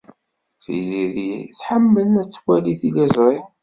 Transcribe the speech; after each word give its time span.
Tiziri 0.63 1.31
tḥemmel 1.57 2.11
ad 2.21 2.29
twali 2.33 2.73
tiliẓri. 2.79 3.39